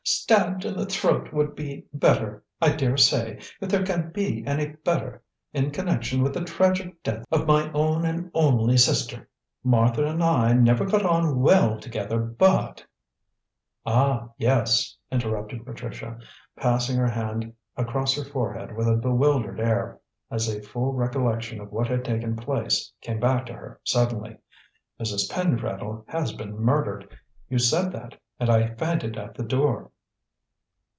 "Stabbed 0.03 0.65
in 0.65 0.75
the 0.75 0.85
throat 0.85 1.31
would 1.31 1.55
be 1.55 1.85
better, 1.93 2.43
I 2.59 2.71
daresay, 2.75 3.39
if 3.61 3.69
there 3.69 3.83
can 3.85 4.11
be 4.11 4.43
any 4.47 4.67
better 4.69 5.21
in 5.53 5.69
connection 5.69 6.23
with 6.23 6.33
the 6.33 6.43
tragic 6.43 7.01
death 7.03 7.23
of 7.31 7.45
my 7.47 7.71
own 7.73 8.03
and 8.05 8.31
only 8.33 8.77
sister. 8.77 9.29
Martha 9.63 10.03
and 10.03 10.23
I 10.23 10.53
never 10.53 10.85
got 10.85 11.05
on 11.05 11.39
well 11.41 11.79
together, 11.79 12.17
but" 12.19 12.83
"Ah, 13.85 14.29
yes," 14.37 14.97
interrupted 15.11 15.65
Patricia, 15.65 16.17
passing 16.57 16.97
her 16.97 17.09
hand 17.09 17.53
across 17.77 18.15
her 18.15 18.25
forehead 18.25 18.75
with 18.75 18.87
a 18.87 18.95
bewildered 18.95 19.59
air, 19.59 19.99
as 20.31 20.49
a 20.49 20.63
full 20.63 20.93
recollection 20.93 21.59
of 21.61 21.71
what 21.71 21.87
had 21.87 22.03
taken 22.03 22.35
place 22.35 22.91
came 23.01 23.19
back 23.19 23.45
to 23.45 23.53
her 23.53 23.79
suddenly. 23.83 24.37
"Mrs. 24.99 25.29
Pentreddle 25.31 26.03
has 26.07 26.33
been 26.33 26.57
murdered. 26.59 27.07
You 27.49 27.59
said 27.59 27.91
that, 27.93 28.19
and 28.39 28.49
I 28.49 28.73
fainted 28.75 29.17
at 29.17 29.35
the 29.35 29.43
door." 29.43 29.89